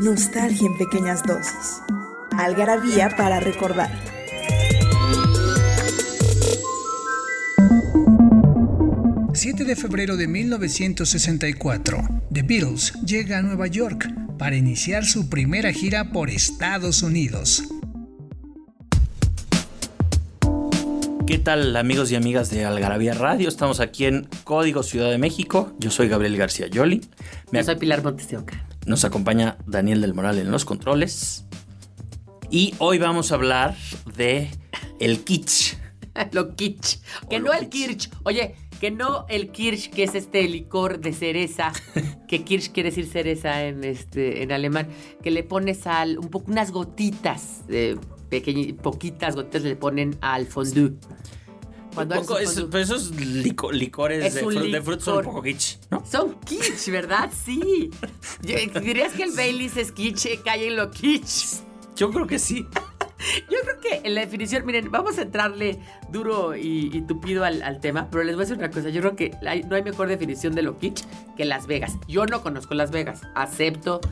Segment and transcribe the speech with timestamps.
[0.00, 1.80] Nostalgia en pequeñas dosis.
[2.32, 3.90] Algarabía para recordar.
[9.32, 11.98] ...7 de febrero de 1964...
[12.32, 14.10] The Beatles llega a Nueva York...
[14.38, 17.64] ...para iniciar su primera gira por Estados Unidos...
[21.26, 23.48] ¿Qué tal amigos y amigas de Algarabía Radio?
[23.48, 25.74] Estamos aquí en Código Ciudad de México.
[25.80, 27.00] Yo soy Gabriel García Yoli.
[27.50, 28.64] Me Yo soy Pilar Montes de Oca.
[28.86, 31.44] Nos acompaña Daniel del Moral en los controles.
[32.50, 33.76] Y hoy vamos a hablar
[34.16, 34.50] de
[35.00, 35.76] el kitsch.
[36.32, 37.00] lo kitsch.
[37.28, 38.10] Que no el kirsch.
[38.24, 41.72] Oye, que no el kirsch, que es este licor de cereza,
[42.28, 44.88] que kirsch quiere decir cereza en, este, en alemán,
[45.22, 47.96] que le pones sal, un poco, unas gotitas, eh,
[48.82, 50.92] poquitas gotitas le ponen al fondue.
[51.96, 52.36] Cuando poco,
[52.70, 56.04] pero esos licores de, frutos son un poco kitsch, ¿no?
[56.04, 57.30] Son kitsch, ¿verdad?
[57.32, 57.90] Sí.
[58.42, 61.62] ¿Dirías que el Baileys es kitsch, eh, cae en lo kitsch?
[61.96, 62.66] Yo creo que sí.
[63.50, 65.80] Yo creo que en la definición, miren, vamos a entrarle
[66.10, 68.90] duro y, tupido al, tema, pero les voy a decir una cosa.
[68.90, 69.30] Yo creo que
[69.66, 71.02] no hay mejor definición de lo kitsch
[71.34, 71.94] que Las Vegas.
[72.06, 73.22] Yo no conozco Las Vegas.
[73.34, 74.02] Acepto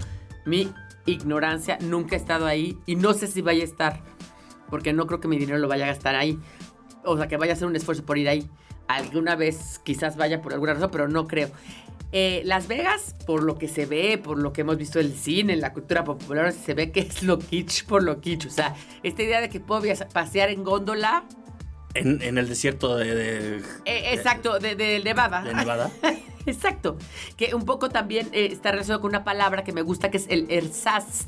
[0.47, 0.73] mi
[1.05, 1.77] ignorancia.
[1.83, 4.01] Nunca he estado ahí y no sé si vaya a estar,
[4.71, 6.39] porque no creo que mi dinero lo vaya a gastar ahí
[7.05, 8.49] o sea, que vaya a hacer un esfuerzo por ir ahí.
[8.87, 11.51] Alguna vez quizás vaya por alguna razón, pero no creo.
[12.13, 15.15] Eh, Las Vegas, por lo que se ve, por lo que hemos visto en el
[15.15, 18.47] cine, en la cultura popular, se ve que es lo kitsch por lo kitsch.
[18.47, 19.83] O sea, esta idea de que puedo
[20.13, 21.25] pasear en góndola.
[21.95, 23.59] En, el desierto de.
[23.85, 25.43] Eh, exacto, de, de, Nevada.
[25.43, 25.91] De Nevada.
[26.47, 26.99] exacto.
[27.37, 30.27] Que un poco también eh, está relacionado con una palabra que me gusta, que es
[30.29, 31.27] el ersatz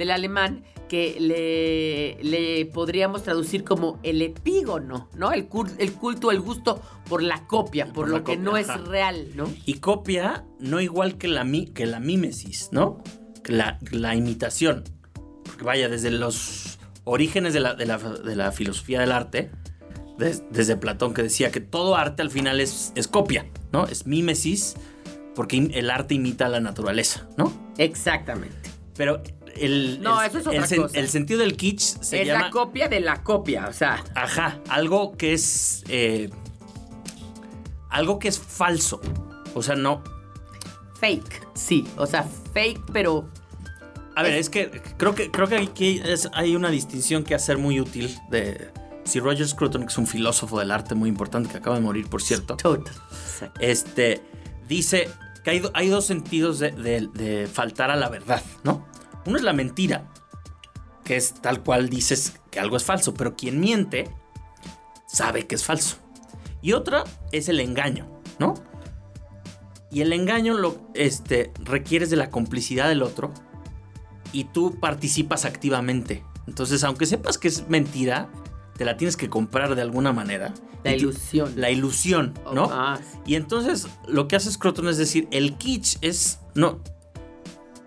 [0.00, 5.30] del alemán, que le, le podríamos traducir como el epígono, ¿no?
[5.30, 5.46] El,
[5.78, 9.48] el culto, el gusto por la copia, por, lo que no es real, ¿no?
[9.66, 13.02] Y copia no igual que la, que la mímesis, ¿no?
[13.44, 14.84] Que la, la imitación.
[15.44, 19.50] Porque vaya, desde los orígenes de la, de la, filosofía del arte,
[20.18, 23.86] desde Platón que decía que todo arte al final es, es copia, ¿no?
[23.86, 24.76] Es mímesis
[25.34, 27.52] porque el arte imita a la naturaleza, ¿no?
[27.78, 28.70] Exactamente.
[28.96, 29.22] Pero
[29.60, 30.98] el, no, eso es otra el, cosa.
[30.98, 32.40] el sentido del kitsch se es llama.
[32.40, 34.02] Es la copia de la copia, o sea.
[34.14, 35.84] Ajá, algo que es.
[35.88, 36.30] Eh,
[37.90, 39.00] algo que es falso.
[39.54, 40.02] O sea, no.
[40.98, 41.86] Fake, sí.
[41.96, 43.28] O sea, fake, pero.
[44.16, 47.80] A ver, es, que creo que creo que aquí hay una distinción que hacer muy
[47.80, 48.70] útil de.
[49.04, 52.08] Si Roger Scruton, que es un filósofo del arte muy importante, que acaba de morir,
[52.08, 52.56] por cierto.
[52.56, 52.94] Total.
[53.60, 54.22] Este.
[54.68, 55.08] Dice
[55.42, 58.89] que hay, hay dos sentidos de, de faltar a la verdad, ¿no?
[59.26, 60.08] Uno es la mentira,
[61.04, 64.08] que es tal cual dices que algo es falso, pero quien miente
[65.06, 65.96] sabe que es falso.
[66.62, 68.06] Y otra es el engaño,
[68.38, 68.54] ¿no?
[69.90, 73.32] Y el engaño lo este, requieres de la complicidad del otro
[74.32, 76.24] y tú participas activamente.
[76.46, 78.30] Entonces, aunque sepas que es mentira,
[78.76, 80.54] te la tienes que comprar de alguna manera.
[80.84, 81.52] La ilusión.
[81.56, 82.68] La ilusión, ¿no?
[82.70, 86.80] Ah, y entonces lo que hace Scroton es decir, el kitsch es, no,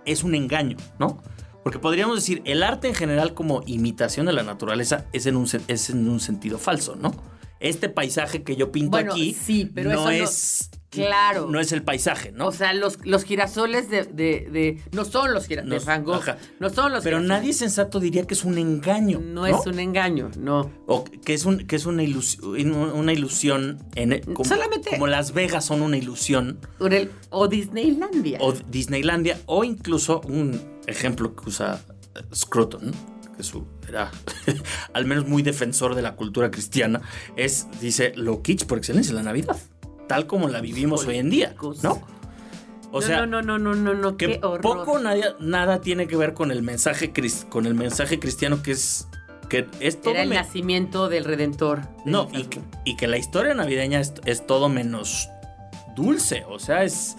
[0.06, 1.22] es un engaño, ¿no?
[1.64, 5.48] Porque podríamos decir, el arte en general como imitación de la naturaleza es en un,
[5.68, 7.14] es en un sentido falso, ¿no?
[7.60, 10.70] Este paisaje que yo pinto aquí sí, pero no es...
[10.94, 11.48] Claro.
[11.50, 12.48] No es el paisaje, ¿no?
[12.48, 16.24] O sea, los, los girasoles de, No son los girasoles de Van Gogh.
[16.60, 19.20] No son los Pero nadie sensato diría que es un engaño.
[19.20, 20.72] No, es un engaño, no.
[20.88, 23.80] O que es, un, que es una, ilusión, una ilusión.
[23.96, 24.92] En, como, Solamente.
[24.92, 26.60] Como Las Vegas son una ilusión.
[27.30, 28.40] O Disneylandia.
[28.42, 29.40] O Disneylandia.
[29.46, 31.82] O incluso un ejemplo que usa
[32.34, 32.92] Scruton,
[33.36, 34.12] que su, era
[34.94, 37.02] al menos muy defensor de la cultura cristiana,
[37.36, 39.58] es, dice, lo kitsch por excelencia, la Navidad
[40.14, 42.00] tal como la vivimos hoy en día, ¿no?
[42.92, 46.52] O sea, no, no, no, no, no, que poco nada, nada tiene que ver con
[46.52, 47.12] el mensaje
[47.50, 49.08] con el mensaje cristiano que es
[49.50, 51.82] que es todo Era el nacimiento del Redentor.
[52.06, 52.30] no,
[52.86, 55.30] y que, la historia navideña es, todo menos
[55.96, 57.16] dulce, o sea, es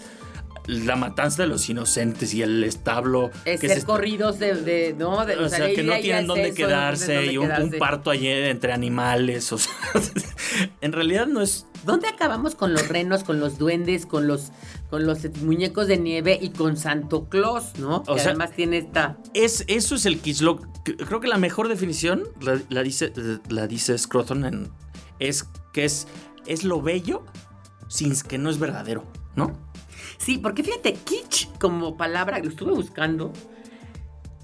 [0.65, 3.29] la matanza de los inocentes y el establo.
[3.43, 8.09] Es que corridos de, no, o, sea, que no tienen dónde quedarse y un, parto
[8.09, 9.51] allí entre animales.
[9.51, 9.73] O sea,
[10.81, 14.51] en realidad no es ¿Dónde acabamos con los renos, con los duendes, con los,
[14.89, 17.97] con los muñecos de nieve y con Santo Claus, ¿no?
[18.07, 19.17] O que sea, además tiene esta.
[19.33, 20.19] Es, eso es el
[20.85, 23.13] c- creo que la mejor definición la, la dice,
[23.49, 24.71] la dice Scruton en-
[25.19, 26.07] es que es,
[26.45, 27.23] es lo bello
[27.87, 29.03] sin que no es verdadero,
[29.35, 29.53] ¿no?
[30.17, 33.31] Sí, porque fíjate, kitsch como palabra, lo estuve buscando,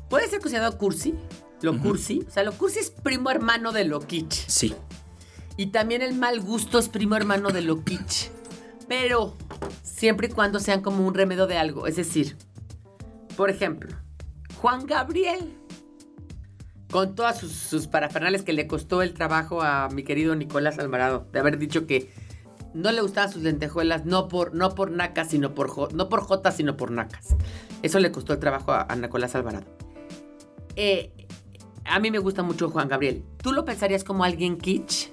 [0.09, 1.15] puede ser considerado cursi,
[1.61, 2.23] lo cursi.
[2.27, 4.45] O sea, lo cursi es primo hermano de lo kitsch.
[4.47, 4.73] Sí.
[5.57, 8.29] Y también el mal gusto es primo hermano de lo kitsch.
[8.87, 9.35] Pero
[9.83, 11.87] siempre y cuando sean como un remedio de algo.
[11.87, 12.37] Es decir,
[13.37, 13.95] por ejemplo,
[14.57, 15.57] Juan Gabriel.
[16.89, 21.25] Con todas sus, sus parafernales que le costó el trabajo a mi querido Nicolás Alvarado.
[21.31, 22.11] De haber dicho que
[22.73, 26.55] no le gustaban sus lentejuelas, no por, no por nacas, sino por no por jotas,
[26.55, 27.35] sino por nacas.
[27.81, 29.65] Eso le costó el trabajo a, a Nicolás Alvarado.
[30.75, 31.27] Eh,
[31.85, 33.23] a mí me gusta mucho Juan Gabriel.
[33.37, 35.09] ¿Tú lo pensarías como alguien kitsch?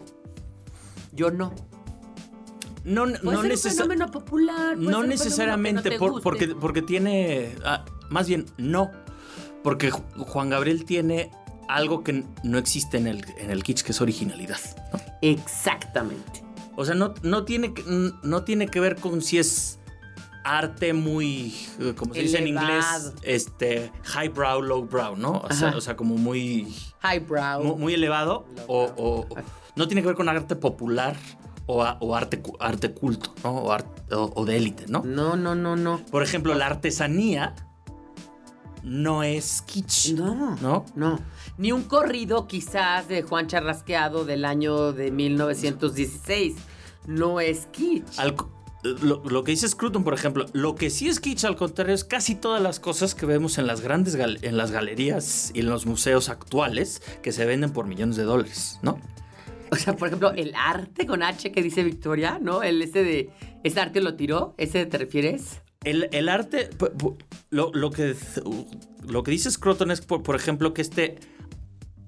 [1.19, 1.53] Yo no.
[2.85, 4.75] No, Puede no, ser un fenómeno popular.
[4.77, 7.57] puede ser no un necesariamente fenómeno que no por- porque, porque tiene.
[7.65, 8.91] ah, más bien, no.
[9.65, 11.31] Porque Ju- Juan Gabriel tiene
[11.69, 14.61] algo que no existe en el, en el kitsch, que es originalidad.
[14.93, 15.01] ¿no?
[15.21, 16.45] Exactamente.
[16.77, 17.85] O sea, no, no, tiene, que-
[18.23, 19.81] no tiene que ver con si es
[20.45, 23.13] arte muy, eh, como se dice en inglés, Elevado.
[23.23, 25.33] este, highbrow, lowbrow, ¿no?
[25.41, 27.65] O sea, o sea, como muy, Highbrow.
[27.65, 29.37] mu- muy elevado o, o- o-
[29.79, 31.17] no tiene que ver con arte popular
[31.67, 33.51] o, a- o arte, arte culto, ¿no?
[33.53, 35.03] O, ar- o- o de élite, ¿no?
[35.05, 36.05] No, no, no, no.
[36.11, 37.55] Por ejemplo, la artesanía
[38.83, 40.57] no es kitsch, No.
[40.61, 40.87] ¿no?
[40.95, 41.19] No.
[41.59, 46.55] Ni un corrido quizás de Juan Charrasqueado del año de 1916.
[47.07, 48.19] No es kitsch.
[48.19, 48.35] Al
[49.03, 52.05] lo, lo que dice Scruton, por ejemplo, lo que sí es kitsch, al contrario, es
[52.05, 55.67] casi todas las cosas que vemos en las grandes gal- en las galerías y en
[55.69, 58.99] los museos actuales que se venden por millones de dólares, ¿no?
[59.71, 62.63] O sea, por ejemplo, el arte con H que dice Victoria, ¿no?
[62.63, 63.31] El ese de.
[63.65, 64.55] ¿Ese arte lo tiró?
[64.59, 65.61] ¿Ese te refieres?
[65.85, 66.71] El, el arte,
[67.51, 68.17] lo, lo que,
[69.07, 71.19] lo que dice Scruton es, por, por ejemplo, que este,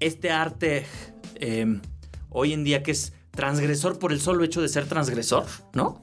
[0.01, 0.87] este arte
[1.37, 1.81] eh,
[2.31, 6.01] hoy en día que es transgresor por el solo hecho de ser transgresor, ¿no?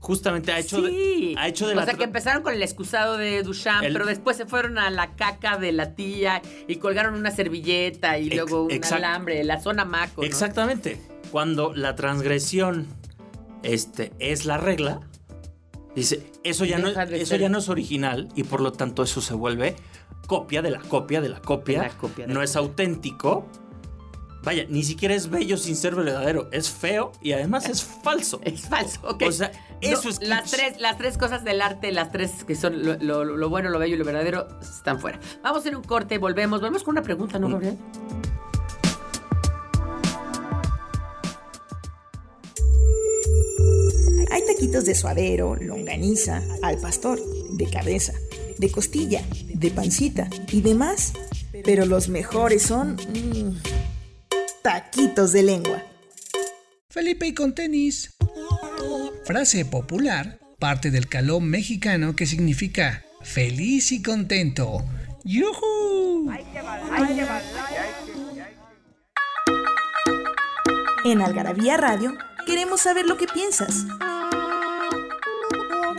[0.00, 1.34] Justamente ha hecho, sí.
[1.34, 3.92] de, ha hecho de o la sea, que empezaron con el excusado de Duchamp, El-
[3.92, 8.28] pero después se fueron a la caca de la tía y colgaron una servilleta y
[8.28, 10.22] Ex- luego un exact- alambre, la zona maco.
[10.22, 10.26] ¿no?
[10.26, 10.98] Exactamente.
[11.30, 12.86] Cuando la transgresión
[13.62, 15.00] este, es la regla,
[15.94, 19.02] dice, eso ya, no, Deja eso ser- ya no es original y por lo tanto
[19.02, 19.76] eso se vuelve
[20.26, 21.82] copia de la copia de la copia.
[21.82, 23.46] De la copia de no la es auténtico.
[24.42, 26.48] Vaya, ni siquiera es bello sin ser verdadero.
[26.52, 28.40] Es feo y además es falso.
[28.44, 29.24] Es falso, ok.
[29.26, 32.84] O sea, eso es las tres, las tres cosas del arte, las tres que son
[32.84, 35.18] lo, lo- lo bueno, lo bello y lo verdadero, están fuera.
[35.42, 36.60] Vamos a hacer un corte, volvemos.
[36.60, 37.76] Volvemos con una pregunta, ¿no, Gabriel?
[44.30, 48.12] Hay taquitos de suadero, longaniza, al pastor, de cabeza,
[48.58, 49.24] de costilla,
[49.54, 51.12] de pancita y demás.
[51.64, 52.94] Pero los mejores son...
[52.94, 53.60] mm,
[54.62, 55.82] taquitos de lengua.
[56.88, 58.14] Felipe y con tenis.
[59.30, 64.84] Frase popular, parte del caló mexicano que significa feliz y contento.
[65.22, 66.32] ¡Yujú!
[71.04, 73.86] En Algarabía Radio queremos saber lo que piensas.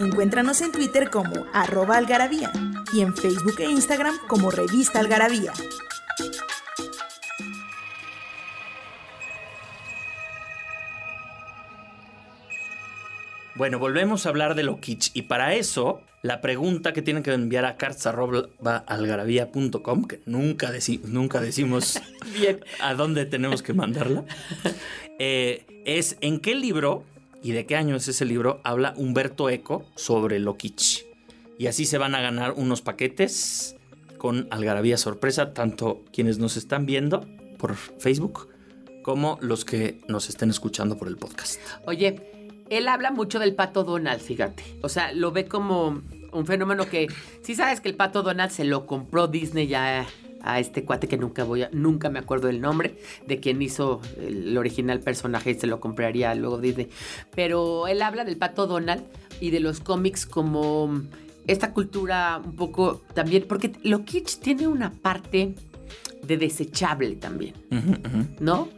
[0.01, 2.51] Encuéntranos en Twitter como arroba algarabía
[2.91, 5.53] y en Facebook e Instagram como revista algarabía.
[13.61, 15.11] Bueno, volvemos a hablar de lo kitsch.
[15.13, 21.39] Y para eso, la pregunta que tienen que enviar a cartas.algarabía.com, que nunca, deci- nunca
[21.39, 22.01] decimos
[22.33, 22.61] Bien.
[22.81, 24.23] a dónde tenemos que mandarla,
[25.19, 27.03] eh, es en qué libro
[27.43, 31.03] y de qué año es ese libro habla Humberto Eco sobre lo kitsch.
[31.59, 33.75] Y así se van a ganar unos paquetes
[34.17, 37.27] con Algarabía sorpresa, tanto quienes nos están viendo
[37.59, 38.49] por Facebook
[39.03, 41.59] como los que nos estén escuchando por el podcast.
[41.85, 42.30] Oye,
[42.71, 44.63] él habla mucho del pato Donald, fíjate.
[44.81, 46.01] O sea, lo ve como
[46.31, 47.07] un fenómeno que.
[47.43, 50.07] Sí sabes que el pato Donald se lo compró Disney ya
[50.41, 51.69] a este cuate que nunca voy a.
[51.73, 52.95] Nunca me acuerdo del nombre
[53.27, 56.89] de quien hizo el original personaje y se lo compraría luego Disney.
[57.35, 59.03] Pero él habla del pato Donald
[59.41, 61.01] y de los cómics como
[61.47, 63.45] esta cultura un poco también.
[63.49, 65.55] Porque lo kitsch tiene una parte
[66.25, 67.53] de desechable también.
[68.39, 68.69] ¿no?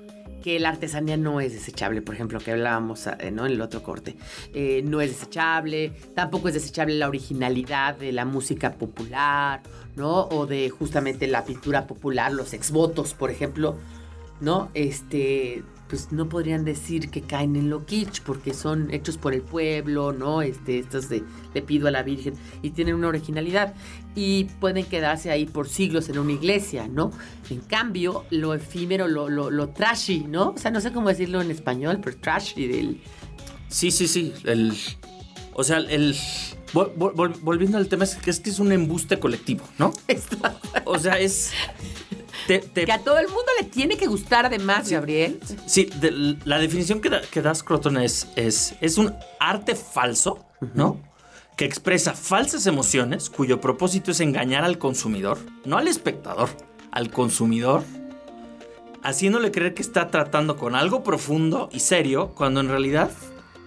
[0.43, 3.45] Que la artesanía no es desechable, por ejemplo, que hablábamos eh, ¿no?
[3.45, 4.17] en el otro corte.
[4.53, 9.61] Eh, no es desechable, tampoco es desechable la originalidad de la música popular,
[9.95, 10.27] ¿no?
[10.27, 13.77] O de justamente la pintura popular, los exvotos, por ejemplo,
[14.41, 14.69] ¿no?
[14.73, 19.43] Este, pues no podrían decir que caen en lo kitsch porque son hechos por el
[19.43, 20.41] pueblo, ¿no?
[20.41, 21.23] Este, estos de
[21.53, 22.33] le pido a la Virgen
[22.63, 23.75] y tienen una originalidad
[24.15, 27.11] y pueden quedarse ahí por siglos en una iglesia, ¿no?
[27.51, 30.49] En cambio, lo efímero, lo, lo, lo trashy, ¿no?
[30.49, 32.99] O sea, no sé cómo decirlo en español, pero trashy del...
[33.67, 34.33] Sí, sí, sí.
[34.45, 34.73] El,
[35.53, 36.15] o sea, el...
[36.73, 39.93] vol- vol- volviendo al tema, es que es que es un embuste colectivo, ¿no?
[40.85, 41.51] O sea, es...
[42.47, 45.39] te- te- Que a todo el mundo le tiene que gustar además, Gabriel.
[45.65, 50.45] Sí, de- la definición que da, que da Scruton es, es, es un arte falso,
[50.73, 50.99] ¿no?
[51.57, 56.49] Que expresa falsas emociones cuyo propósito es engañar al consumidor, no al espectador,
[56.91, 57.83] al consumidor,
[59.03, 63.11] haciéndole creer que está tratando con algo profundo y serio cuando en realidad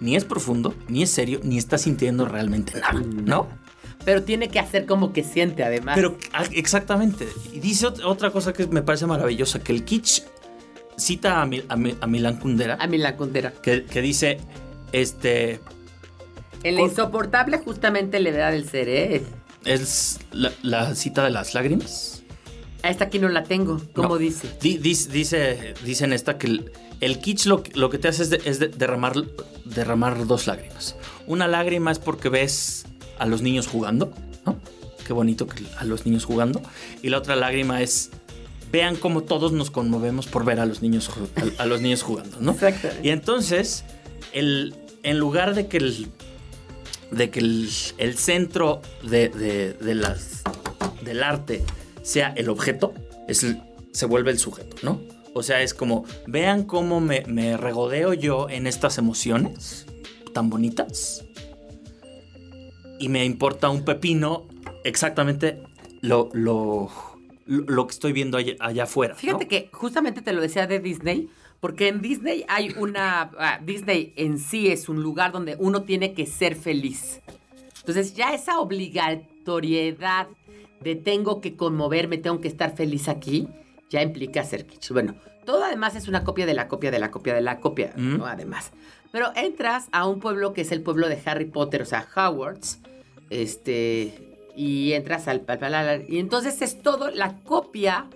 [0.01, 3.47] ni es profundo, ni es serio, ni está sintiendo realmente nada, ¿no?
[4.07, 5.97] Pero tiene que hacer como que siente además.
[5.97, 7.27] Pero ah, exactamente.
[7.53, 10.23] Y dice ot- otra cosa que me parece maravillosa, que el kitsch
[10.97, 13.53] cita a, Mi- a a Milán Kundera, A mí la condera.
[13.53, 14.39] que, que dice,
[14.93, 15.61] este,
[16.63, 19.23] En la insoportable justamente levedad del ser, ¿eh?
[19.65, 22.23] es la, la cita de las lágrimas.
[22.85, 23.83] Esta aquí no la tengo.
[23.93, 24.17] ¿Cómo No.
[24.19, 24.49] dice?
[24.61, 28.23] Di- dice, dice en esta que el, el kitsch lo, que- lo que te hace
[28.23, 29.15] es, de- es de- derramar,
[29.65, 30.95] derramar dos lágrimas.
[31.27, 32.87] Una lágrima es porque ves
[33.19, 34.13] a los niños jugando,
[34.45, 34.59] ¿no?
[35.07, 36.61] Qué bonito que a los niños jugando.
[37.03, 38.11] Y la otra lágrima es
[38.73, 41.09] vean cómo todos nos conmovemos por ver a los niños,
[41.59, 42.53] a, a los niños jugando, ¿no?
[42.53, 43.07] Exactamente.
[43.07, 43.85] Y entonces,
[44.33, 46.09] el, en lugar de que el,
[47.13, 50.43] de que el, el centro de, de- de las,
[51.03, 51.65] del arte
[52.03, 52.93] sea el objeto,
[53.29, 55.01] es el- se vuelve el sujeto, ¿no?
[55.33, 59.87] O sea, es como, vean cómo me, me regodeo yo en estas emociones
[60.35, 61.25] tan bonitas.
[62.99, 64.47] Y me importa un pepino
[64.85, 65.63] exactamente
[66.01, 66.91] lo, lo,
[67.47, 69.15] lo, que estoy viendo allá, allá afuera.
[69.15, 69.21] ¿no?
[69.21, 71.29] Fíjate que justamente te lo decía de Disney,
[71.61, 73.31] porque en Disney hay una...
[73.39, 77.21] ah, Disney en sí es un lugar donde uno tiene que ser feliz.
[77.81, 80.29] Entonces ya esa obligatoriedad
[80.81, 83.49] de tengo que conmoverme, tengo que estar feliz aquí,
[83.91, 84.91] ya implica ser kitsch.
[84.91, 87.93] Bueno, todo además es una copia de la copia de la copia de la copia,
[87.97, 88.19] Mm.
[88.19, 88.27] ¿no?
[88.27, 88.73] Además.
[89.17, 92.81] Pero entras a un pueblo que es el pueblo de Harry Potter, o sea, Hogwarts,
[93.31, 94.13] este,
[94.55, 98.11] y entras al, al- al- y entonces es todo la copia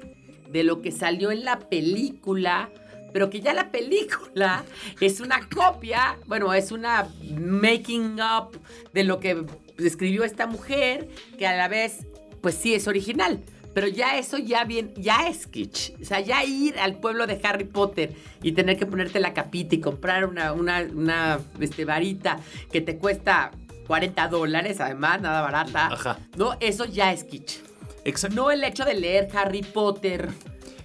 [0.50, 2.68] de lo que salió en la película,
[3.14, 4.62] pero que ya la película
[5.00, 8.60] es una copia, bueno, es una making up
[8.92, 9.46] de lo que
[9.78, 12.06] escribió esta mujer, que a la vez,
[12.42, 13.40] pues sí es original.
[13.74, 15.92] Pero ya eso ya bien, ya es kitsch.
[16.00, 18.12] O sea, ya ir al pueblo de Harry Potter
[18.42, 22.40] y tener que ponerte la capita y comprar una, una, una este, varita
[22.72, 23.52] que te cuesta
[23.86, 25.86] 40 dólares, además, nada barata.
[25.86, 26.18] Ajá.
[26.36, 27.58] No, eso ya es kitsch.
[28.04, 28.34] Exacto.
[28.36, 30.28] No el hecho de leer Harry Potter,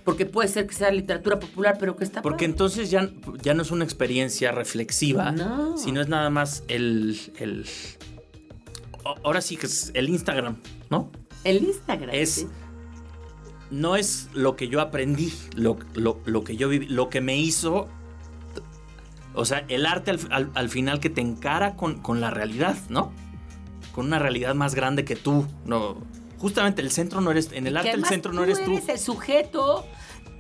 [0.04, 2.52] porque puede ser que sea literatura popular, pero que está Porque padre.
[2.52, 3.10] entonces ya,
[3.42, 5.76] ya no es una experiencia reflexiva, No.
[5.78, 7.66] sino es nada más el, el-
[9.24, 10.58] Ahora sí que es el Instagram,
[10.90, 11.12] ¿no?
[11.44, 12.10] El Instagram.
[12.14, 12.32] Es...
[12.32, 12.48] ¿sí?
[13.72, 17.38] No es lo que yo aprendí, lo, lo- lo que yo viví, lo que me
[17.38, 17.88] hizo...
[19.34, 22.78] O sea, el arte al, al- al final que te encara con, con la realidad,
[22.90, 23.12] ¿no?
[23.94, 25.46] Con una realidad más grande que tú.
[25.66, 25.98] No,
[26.38, 27.52] justamente el centro no eres...
[27.52, 28.72] En el arte el centro no eres tú.
[28.74, 29.86] eres el sujeto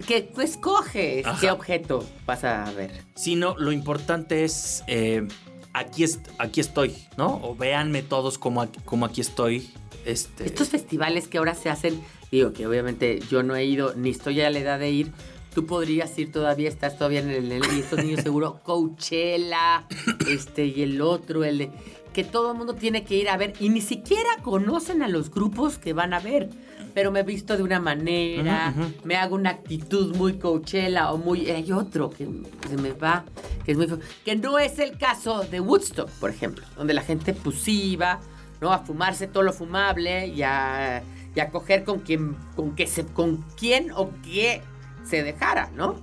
[0.07, 1.39] que tú escoges Ajá.
[1.41, 2.91] qué objeto vas a ver.
[3.15, 5.25] sino lo importante es eh,
[5.73, 7.39] aquí, est- aquí estoy, ¿no?
[7.43, 9.71] O véanme todos como, aquí- como aquí estoy.
[10.05, 11.99] Este, Estos festivales que ahora se hacen,
[12.35, 15.11] digo que obviamente yo no he ido, ni estoy a la edad de ir.
[15.53, 19.85] Tú podrías ir todavía, estás todavía en el, y estos niños seguro, Coachella,
[20.29, 21.71] este, y el otro, el de,
[22.13, 25.31] que todo el mundo tiene que ir a ver, y ni siquiera conocen a los
[25.31, 26.49] grupos que van a ver,
[26.93, 28.73] pero me he visto de una manera,
[29.05, 32.27] me hago una actitud muy Coachella, o muy, hay otro que
[32.67, 33.23] se me va,
[33.63, 33.87] que es muy
[34.25, 37.33] que no es el caso de Woodstock, por ejemplo, donde la gente
[37.67, 38.19] iba,
[38.59, 38.73] ¿no?
[38.73, 41.01] A fumarse todo lo fumable y a,
[41.35, 44.61] y a coger con quien, con que se, con quién o qué
[45.03, 45.95] se dejara, ¿no?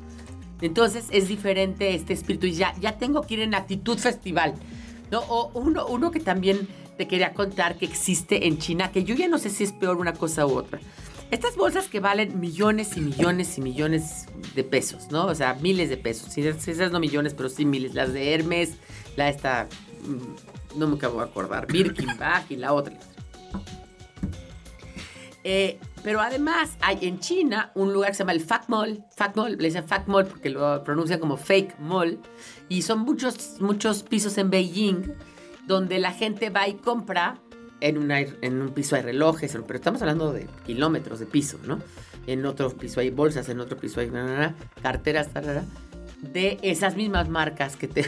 [0.61, 4.55] Entonces es diferente este espíritu y ya, ya tengo que ir en actitud festival,
[5.11, 5.21] ¿no?
[5.21, 9.27] O uno, uno que también te quería contar que existe en China, que yo ya
[9.27, 10.79] no sé si es peor una cosa u otra.
[11.33, 15.25] Estas bolsas que valen millones y millones y millones de pesos, ¿no?
[15.27, 16.31] O sea, miles de pesos.
[16.31, 17.95] Sí, esas no millones, pero sí miles.
[17.95, 18.75] Las de Hermes,
[19.17, 19.67] la esta,
[20.07, 22.99] mm, no me acabo de acordar, Birkenbach y la otra.
[25.45, 29.05] Eh, pero además hay en China un lugar que se llama el Fat Mall.
[29.35, 32.19] Mall, le dicen Fat Mall porque lo pronuncian como Fake Mall.
[32.69, 35.13] Y son muchos, muchos pisos en Beijing
[35.67, 37.39] donde la gente va y compra.
[37.81, 41.81] En, una- en un piso hay relojes, pero estamos hablando de kilómetros de piso, ¿no?
[42.29, 45.29] En otro piso hay bolsas, en otro piso hay na, carteras,
[46.21, 48.05] de esas mismas marcas que te...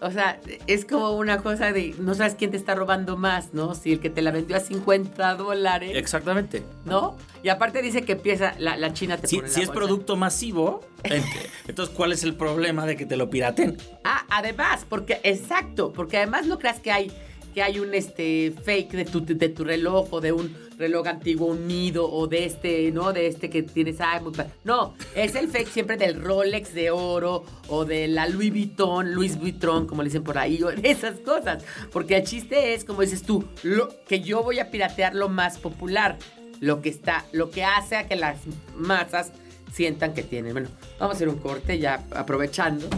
[0.00, 3.74] O sea, es como una cosa de no sabes quién te está robando más, ¿no?
[3.74, 5.92] Si el que te la vendió a 50 dólares.
[5.94, 6.62] Exactamente.
[6.84, 7.16] ¿No?
[7.42, 9.78] Y aparte dice que empieza, la, la China te Si, pone la si es bolsa.
[9.80, 11.24] producto masivo, ent-
[11.66, 13.76] entonces ¿cuál es el problema de que te lo piraten?
[14.04, 17.12] Ah, además, porque, exacto, porque además no creas que hay,
[17.58, 21.48] que hay un este fake de tu, de tu reloj o de un reloj antiguo,
[21.48, 23.12] un nido o de este, ¿no?
[23.12, 24.20] De este que tienes, ay,
[24.62, 29.36] No, es el fake siempre del Rolex de oro o de la Louis Vuitton, Louis
[29.36, 31.64] Vuitton, como le dicen por ahí, esas cosas.
[31.90, 35.58] Porque el chiste es, como dices tú, lo, que yo voy a piratear lo más
[35.58, 36.16] popular,
[36.60, 38.36] lo que está, lo que hace a que las
[38.76, 39.32] masas
[39.72, 40.52] sientan que tienen.
[40.52, 40.68] Bueno,
[41.00, 42.88] vamos a hacer un corte ya aprovechando.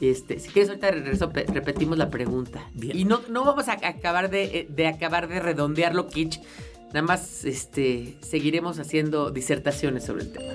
[0.00, 2.68] Este, si quieres ahorita de regreso pe- repetimos la pregunta.
[2.74, 2.96] Bien.
[2.96, 6.40] Y no, no vamos a acabar de, eh, de acabar de redondearlo, Kitsch.
[6.88, 10.52] Nada más este, seguiremos haciendo disertaciones sobre el tema.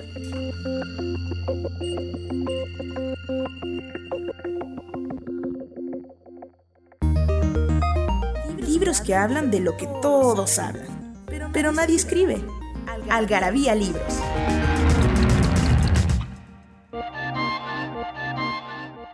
[8.58, 11.14] Libros que hablan de lo que todos hablan,
[11.52, 12.38] pero nadie escribe.
[13.08, 14.20] Algarabía Libros.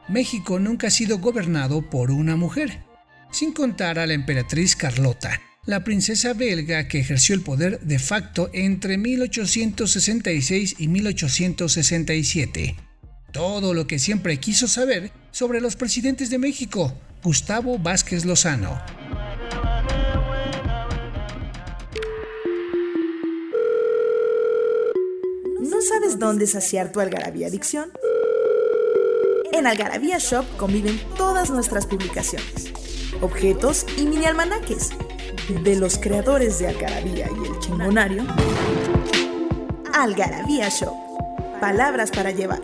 [0.08, 2.84] México nunca ha sido gobernado por una mujer,
[3.32, 8.48] sin contar a la emperatriz Carlota, la princesa belga que ejerció el poder de facto
[8.52, 12.76] entre 1866 y 1867.
[13.32, 18.80] Todo lo que siempre quiso saber sobre los presidentes de México, Gustavo Vázquez Lozano.
[25.60, 27.90] ¿No sabes dónde saciar tu algarabía adicción?
[29.56, 32.70] En Algarabía Shop conviven todas nuestras publicaciones,
[33.22, 34.90] objetos y mini almanaques.
[35.64, 38.26] De los creadores de Algarabía y el Chingonario.
[39.94, 40.92] Algarabía Shop.
[41.58, 42.60] Palabras para llevar.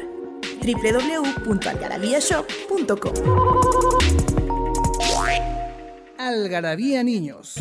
[0.60, 3.14] www.algarabíashop.com
[6.18, 7.54] Algarabía Niños.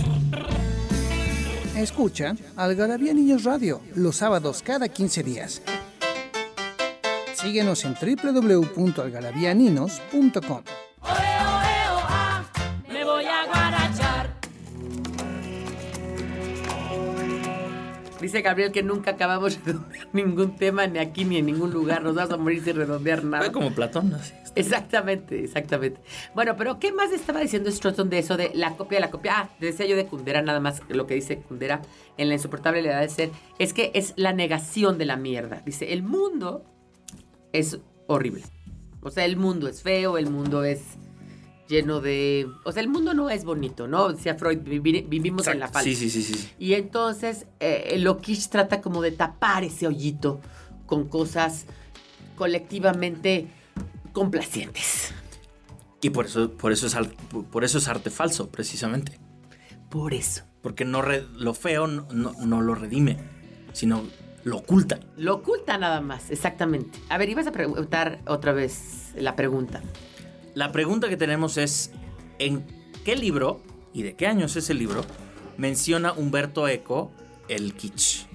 [1.78, 5.62] Escucha Algarabía Niños Radio los sábados cada 15 días.
[7.42, 10.64] Síguenos en www.algarabianinos.com.
[12.88, 14.30] Me voy a guarachar.
[18.22, 22.04] Dice Gabriel que nunca acabamos de redondear ningún tema, ni aquí ni en ningún lugar.
[22.04, 23.46] Nos vamos a morir sin redondear nada.
[23.46, 24.34] Fue como Platón, así.
[24.54, 26.00] Exactamente, exactamente.
[26.36, 29.34] Bueno, pero ¿qué más estaba diciendo Stratton de eso de la copia de la copia?
[29.36, 31.82] Ah, decía yo de Kundera, nada más lo que dice Kundera
[32.18, 35.64] en la insoportable edad de ser, es que es la negación de la mierda.
[35.66, 36.71] Dice, el mundo
[37.54, 38.44] es horrible.
[39.02, 40.82] O sea, el mundo es feo, el mundo es
[41.68, 42.48] lleno de...
[42.66, 44.12] O sea, el mundo no es bonito, ¿no?
[44.12, 45.90] Decía Freud, vivi- vivimos en la falsa.
[45.90, 46.50] Sí, sí, sí, sí.
[46.60, 50.40] Y entonces eh, lo Kish trata como de tapar ese hoyito
[50.86, 51.66] con cosas
[52.36, 53.48] colectivamente
[54.14, 55.14] complacientes.
[56.02, 56.96] Y por eso, por eso es
[57.52, 59.20] por eso es arte falso, precisamente.
[59.90, 60.44] Por eso.
[60.62, 63.18] Porque no re- lo feo no, no- no lo redime,
[63.74, 64.04] sino
[64.44, 65.00] lo oculta.
[65.18, 67.00] Lo oculta nada más, exactamente.
[67.10, 69.82] A ver, ibas a preguntar otra vez la pregunta.
[70.56, 71.92] La pregunta que tenemos es,
[72.40, 72.64] ¿en
[73.06, 73.62] qué libro,
[73.94, 75.04] y de qué año es ese libro,
[75.58, 77.12] menciona Humberto Eco
[77.48, 78.26] el kitsch?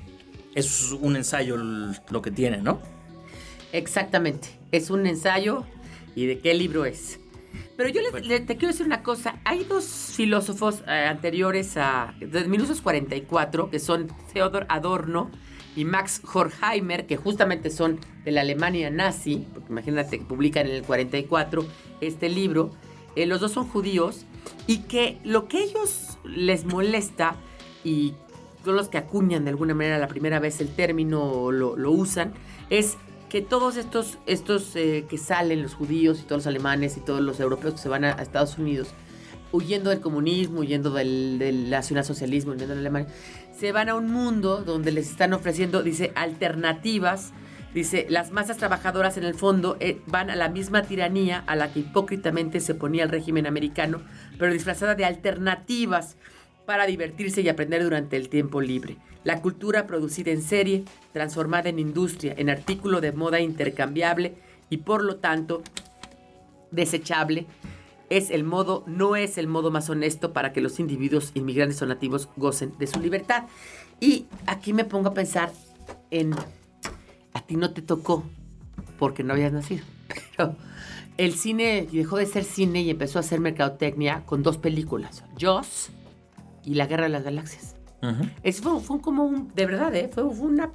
[0.55, 2.81] Es un ensayo lo que tiene, ¿no?
[3.73, 4.49] Exactamente.
[4.73, 5.65] Es un ensayo.
[6.15, 7.19] ¿Y de qué libro es?
[7.77, 9.39] Pero yo le- le- te quiero decir una cosa.
[9.45, 9.85] Hay dos
[10.17, 15.31] filósofos eh, anteriores a de 1944 que son Theodor Adorno
[15.77, 20.73] y Max Horkheimer, que justamente son de la Alemania nazi, porque imagínate que publican en
[20.75, 21.65] el 44
[22.01, 22.73] este libro.
[23.15, 24.25] Eh, los dos son judíos
[24.67, 27.37] y que lo que ellos les molesta
[27.85, 28.15] y
[28.65, 32.35] son los que acuñan de alguna manera la primera vez el término lo, lo usan,
[32.69, 32.97] es
[33.29, 37.21] que todos estos, estos eh, que salen, los judíos y todos los alemanes y todos
[37.21, 38.89] los europeos que se van a, a Estados Unidos,
[39.53, 43.09] huyendo del comunismo, huyendo del, del nacionalsocialismo, huyendo de Alemania,
[43.59, 47.33] se van a un mundo donde les están ofreciendo, dice, alternativas.
[47.75, 51.73] Dice, las masas trabajadoras en el fondo eh, van a la misma tiranía a la
[51.73, 54.03] que hipócritamente se ponía el régimen americano,
[54.39, 56.17] pero disfrazada de alternativas
[56.65, 58.97] para divertirse y aprender durante el tiempo libre.
[59.25, 64.37] La cultura producida en serie, transformada en industria, en artículo de moda intercambiable
[64.71, 65.63] y por lo tanto
[66.71, 67.47] desechable,
[68.11, 71.87] es el modo, no es el modo más honesto para que los individuos inmigrantes o
[71.87, 73.45] nativos gocen de su libertad.
[74.01, 75.53] Y aquí me pongo a pensar
[76.11, 76.35] en,
[77.33, 78.25] a ti no te tocó
[78.99, 79.85] porque no habías nacido,
[80.37, 80.55] pero
[81.17, 85.89] el cine dejó de ser cine y empezó a ser mercadotecnia con dos películas, Jaws
[86.65, 87.75] y La Guerra de las Galaxias.
[88.45, 90.09] Es, fue, fue como un, de verdad, ¿eh?
[90.13, 90.67] Fue, fue una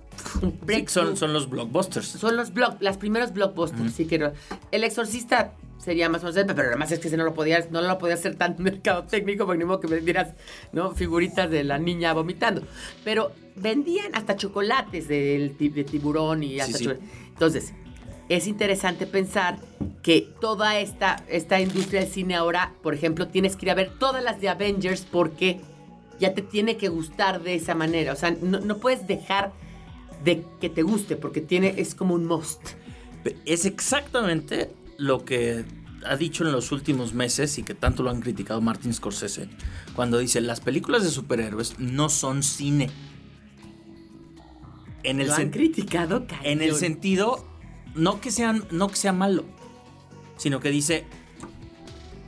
[0.42, 1.06] un Sí, breakthrough.
[1.08, 2.06] son, son los blockbusters.
[2.08, 4.32] Son los block, las primeros blockbusters, sí que no.
[4.72, 7.82] El exorcista sería más o menos, pero además es que ese no lo podía, no
[7.82, 10.34] lo podía hacer tan mercado técnico, porque ni modo que vendieras,
[10.72, 10.92] ¿no?
[10.92, 12.62] Figuritas de la niña vomitando.
[13.04, 16.90] Pero vendían hasta chocolates ti- de tiburón y hasta sí.
[17.30, 17.74] Entonces,
[18.30, 19.58] es interesante pensar
[20.04, 23.92] que toda esta, esta industria del cine ahora, por ejemplo, tienes que ir a ver
[24.00, 25.60] todas las de Avengers porque
[26.20, 28.14] ya te tiene que gustar de esa manera.
[28.14, 29.52] O sea, no, no puedes dejar
[30.24, 32.62] de que te guste porque tiene, es como un must.
[33.46, 34.70] Es exactamente
[35.02, 35.66] lo que
[36.06, 39.50] ha dicho en los últimos meses y que tanto lo han criticado Martin Scorsese,
[39.96, 42.90] cuando dice las películas de superhéroes no son cine.
[45.04, 46.80] En el, Lo han criticado, en el cañón.
[46.80, 47.48] sentido,
[47.96, 49.44] no que, sean, no que sea malo,
[50.38, 51.06] sino que dice,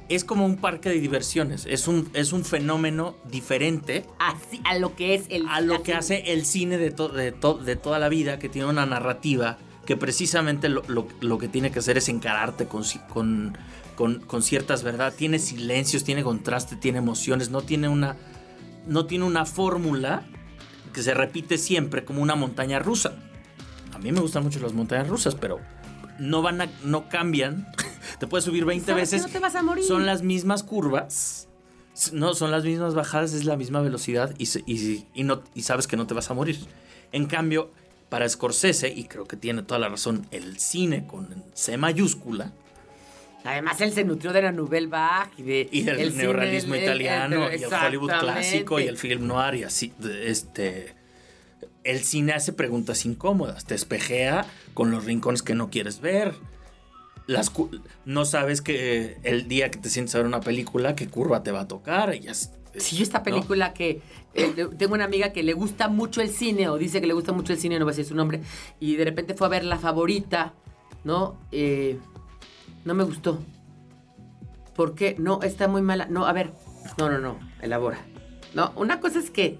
[0.10, 4.96] es como un parque de diversiones, es un, es un fenómeno diferente Así, a lo
[4.96, 5.46] que es el...
[5.48, 8.50] a lo que hace el cine de, to- de, to- de toda la vida, que
[8.50, 12.84] tiene una narrativa que precisamente lo, lo- lo que tiene que hacer es encararte con,
[13.10, 13.58] con,
[13.96, 15.15] con- con ciertas verdades.
[15.17, 18.15] Tiene silencios, tiene contraste, tiene emociones, no tiene una,
[18.88, 20.24] no tiene una fórmula
[20.93, 23.13] que se repite siempre como una montaña rusa.
[23.93, 25.60] A mí me gustan mucho las montañas rusas, pero
[26.19, 27.67] no van a, no cambian.
[28.19, 29.28] Te puedes subir 20 Sabes que veces.
[29.28, 29.84] no te vas a morir.
[29.84, 31.48] Son las mismas curvas.
[32.12, 35.88] No, son las mismas bajadas, es la misma velocidad y, y- y no, y sabes
[35.88, 36.58] que no te vas a morir.
[37.12, 37.72] En cambio,
[38.13, 42.52] para Scorsese, y creo que tiene toda la razón, el cine con C mayúscula
[43.43, 46.76] Además, él se nutrió de la Nouvelle Vague y, de, y del el cine, neorrealismo
[46.76, 49.91] el- el- italiano y el Hollywood clásico y el film noir y así.
[50.23, 50.93] Este,
[51.84, 54.45] el cine hace preguntas incómodas, te espejea
[54.76, 56.36] con los rincones que no quieres ver.
[57.26, 57.52] Las,
[58.06, 61.52] no sabes que el día que te sientes a ver una película, qué curva te
[61.52, 62.13] va a tocar.
[62.15, 63.24] Y es- Sí, yo esta ¿no?
[63.24, 64.02] película que
[64.34, 67.32] eh, tengo una amiga que le gusta mucho el cine o dice que le gusta
[67.32, 68.42] mucho el cine, no voy a decir su nombre,
[68.80, 70.54] y de repente fue a ver la favorita,
[71.04, 71.38] ¿no?
[71.52, 72.00] Eh,
[72.86, 73.40] no me gustó.
[74.76, 75.16] ¿Por qué?
[75.20, 76.08] No, está muy mala.
[76.08, 76.52] No, a ver,
[76.98, 78.00] no, no, no, elabora.
[78.56, 79.60] No, una cosa es que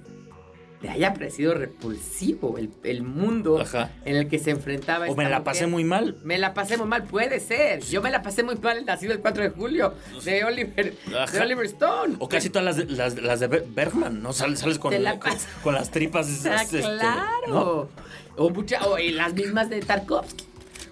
[0.84, 3.90] le haya parecido repulsivo el, el mundo Ajá.
[4.04, 5.06] en el que se enfrentaba.
[5.06, 5.44] O esta me la mujer.
[5.44, 6.18] pasé muy mal.
[6.24, 7.80] Me la pasé muy mal, puede ser.
[7.84, 9.94] Yo me la pasé muy mal el nacido el 4 de julio
[10.26, 10.94] de Oliver,
[11.32, 11.40] de.
[11.40, 12.18] Oliver Stone.
[12.20, 14.34] O casi todas las de, las, las de Ber- Bergman, ¿no?
[14.34, 15.18] Sales, sales con, la
[15.64, 16.28] con, las tripas.
[16.46, 17.30] Ah, este, claro.
[17.48, 17.90] ¿no?
[18.36, 20.44] O, mucha, o y las mismas de Tarkovsky.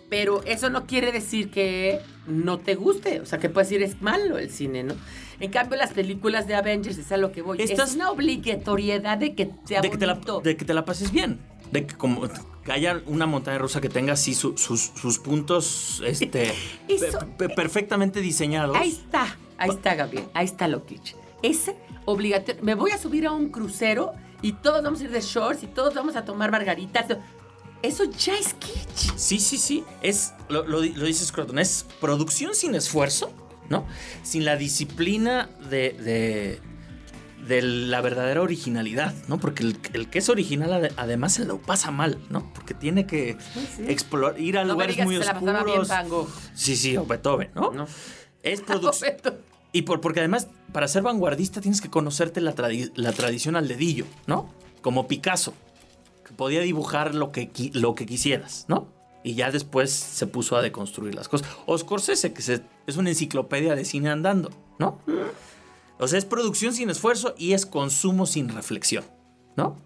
[0.09, 3.19] Pero eso no quiere decir que no te guste.
[3.19, 4.95] O sea, que puedes decir es malo el cine, ¿no?
[5.41, 7.61] En cambio, las películas de Avengers es a lo que voy.
[7.61, 10.85] Estas- Es una obligatoriedad de que sea de que, te la, de que te la
[10.85, 11.39] pases bien.
[11.71, 12.21] De que como
[12.63, 16.53] que haya una montaña rusa que tenga así su- sus, sus puntos este,
[16.87, 18.77] Eso- pe- pe- perfectamente diseñados.
[18.77, 20.25] Ahí está, ahí está, Gabriel.
[20.33, 21.13] Ahí está lo kitsch.
[21.41, 21.71] Es
[22.05, 22.61] obligatorio.
[22.63, 25.67] Me voy a subir a un crucero y todos vamos a ir de shorts y
[25.67, 27.05] todos vamos a tomar margaritas.
[27.81, 29.15] Eso ya es kitsch.
[29.15, 29.83] Sí, sí, sí.
[30.03, 33.31] Es, lo, lo, lo dice Scruton, es producción sin esfuerzo,
[33.71, 33.87] ¿no?
[34.21, 36.59] Sin la disciplina de, de,
[37.47, 39.39] de la verdadera originalidad, ¿no?
[39.39, 42.51] Porque el, el que es original ade- además se lo pasa mal, ¿no?
[42.53, 43.37] Porque tiene que
[43.87, 45.87] explorar, ir a No me lugares digas muy que se la pasaba bien oscuros.
[45.87, 46.29] Van Gogh.
[46.53, 47.71] Sí, sí, o Beethoven, ¿no?
[47.71, 47.87] No.
[48.43, 49.15] Es producción.
[49.73, 53.67] Y por, porque además, para ser vanguardista tienes que conocerte la, tradi- la tradición al
[53.67, 54.53] dedillo, ¿no?
[54.81, 55.53] Como Picasso,
[56.27, 58.87] que podía dibujar lo que, lo que quisieras, ¿no?
[59.23, 61.47] Y ya después se puso a deconstruir las cosas.
[61.65, 64.99] O Scorsese, que se- es una enciclopedia de cine andando, ¿no?
[65.99, 69.03] O sea, es producción sin esfuerzo y es consumo sin reflexión,
[69.55, 69.77] ¿no?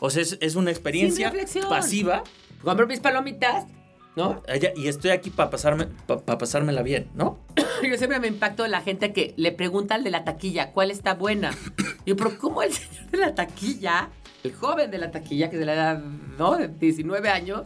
[0.00, 1.32] O sea, es, es una experiencia
[1.68, 2.22] pasiva
[2.62, 3.66] Compro mis palomitas,
[4.16, 4.42] ¿no?
[4.76, 7.38] y estoy aquí para pasarme, para pasármela bien, ¿no?
[7.88, 10.90] Yo siempre me impacto de la gente que le pregunta al de la taquilla cuál
[10.90, 11.52] está buena.
[12.06, 14.10] Yo, pero ¿cómo el señor de la taquilla,
[14.42, 15.98] el joven de la taquilla, que es de la edad,
[16.36, 16.56] ¿no?
[16.56, 17.62] De 19 años,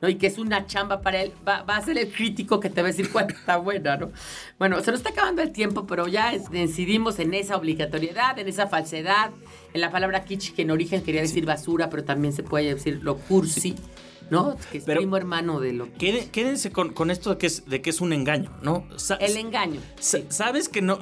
[0.00, 0.08] ¿no?
[0.08, 2.80] Y que es una chamba para él, va, va a ser el crítico que te
[2.82, 4.10] va a decir cuál está buena, ¿no?
[4.58, 8.66] Bueno, se nos está acabando el tiempo, pero ya decidimos en esa obligatoriedad, en esa
[8.66, 9.30] falsedad,
[9.74, 13.00] en la palabra kitsch, que en origen quería decir basura, pero también se puede decir
[13.02, 13.74] lo cursi,
[14.30, 14.56] ¿no?
[14.70, 17.66] Que es Pero- primo hermano de lo Quede- Quédense con, con esto de que, es,
[17.66, 18.86] de que es un engaño, ¿no?
[18.96, 19.80] Sa- El engaño.
[19.98, 20.98] sa- ¿Sabes que no...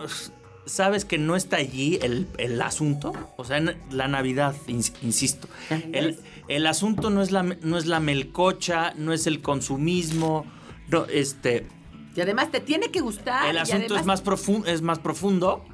[0.69, 3.13] ¿Sabes que no está allí el, el asunto?
[3.37, 5.49] O sea, en la Navidad, ins- insisto.
[5.93, 10.45] El, el asunto no es, la, no es la melcocha, no es el consumismo,
[10.89, 11.67] no, este...
[12.15, 13.49] Y además te tiene que gustar.
[13.49, 15.65] el asunto además- es, más profundo, es más profundo,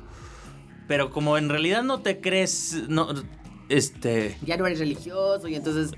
[0.88, 2.84] pero como en realidad no te crees...
[2.88, 3.08] No,
[3.68, 4.36] este...
[4.46, 5.92] Ya no eres religioso y entonces.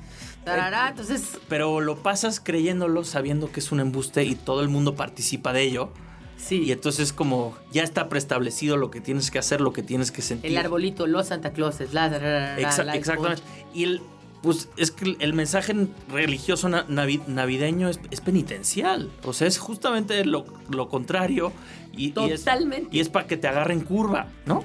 [0.45, 1.39] tarará, entonces.
[1.49, 5.63] Pero lo pasas creyéndolo, sabiendo que es un embuste y todo el mundo participa de
[5.63, 5.93] ello.
[6.37, 6.63] Sí.
[6.65, 10.23] Y entonces como ya está preestablecido lo que tienes que hacer, lo que tienes que
[10.23, 10.51] sentir.
[10.51, 13.43] El arbolito, los Santa Clauses, la, la, la, Exa- la- exactamente.
[13.75, 14.03] Y el,
[14.43, 15.75] pues es que el- mensaje
[16.09, 19.11] religioso na- navi- navideño es, es penitencial.
[19.25, 21.53] O sea, es justamente lo, lo contrario.
[21.97, 22.89] Y, Totalmente.
[22.95, 24.63] Y es, para que te agarren curva, ¿no?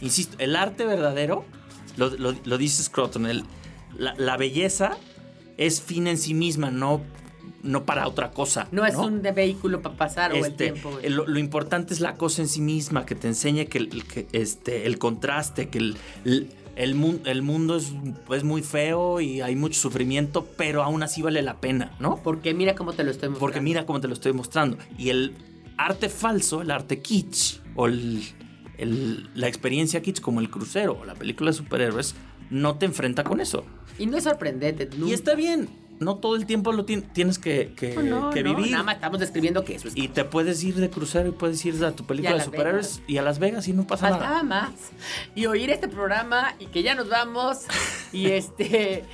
[0.00, 1.44] Insisto, el arte verdadero,
[1.96, 3.44] lo, lo, lo dice Scruton, el-
[3.96, 4.96] la, la belleza
[5.56, 7.00] es fin en sí misma, no,
[7.62, 8.68] no para otra cosa.
[8.72, 10.98] No es un de vehículo para pasar o el Este, tiempo.
[11.08, 14.26] lo, lo importante es la cosa en sí misma, que te enseñe que el, que,
[14.32, 17.92] este, el contraste, que el, el, el mun- el mundo es,
[18.32, 22.20] es muy feo y hay mucho sufrimiento, pero aún así vale la pena, ¿no?
[22.22, 23.40] Porque mira cómo te lo estoy mostrando.
[23.40, 24.78] Porque mira cómo te lo estoy mostrando.
[24.96, 25.34] Y el
[25.76, 28.22] arte falso, el arte kitsch, o el-
[28.78, 32.14] el- la experiencia kitsch como el crucero o la película de superhéroes,
[32.50, 33.64] no te enfrenta con eso.
[33.98, 34.88] Y no es sorprendente.
[35.04, 35.68] Y está bien,
[36.00, 38.70] no todo el tiempo lo tien- tienes que, que- No, no, que no, vivir.
[38.72, 39.96] Nada más estamos describiendo que eso es.
[39.96, 43.16] Y te puedes ir de crucero y puedes ir a tu película de superhéroes y
[43.18, 44.42] a Las Vegas y no pasa Faltaba nada.
[44.44, 44.70] más.
[45.34, 47.58] Y oír este programa y que ya nos vamos
[48.12, 49.04] y este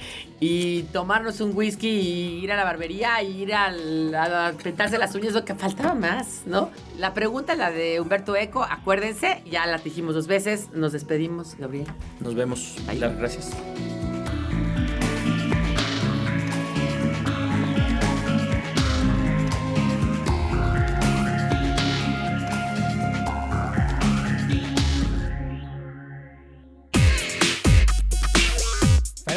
[0.40, 5.14] y tomarnos un whisky y ir a la barbería y ir al- a, pintarse las
[5.14, 6.70] uñas, lo que faltaba más, ¿no?
[6.98, 11.86] La pregunta, la de Humberto Eco, acuérdense, ya la dijimos dos veces, nos despedimos, Gabriel.
[12.20, 12.76] Nos vemos.
[13.18, 13.52] Gracias.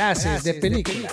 [0.07, 1.09] Frases de película.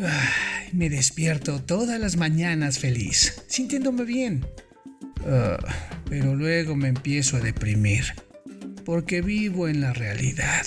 [0.00, 4.44] Ay, me despierto todas las mañanas feliz, sintiéndome bien.
[5.28, 5.58] Ah,
[6.10, 8.16] pero luego me empiezo a deprimir,
[8.84, 10.66] porque vivo en la realidad.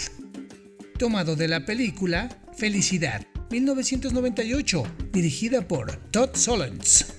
[0.97, 7.18] Tomado de la película Felicidad, 1998, dirigida por Todd Solondz.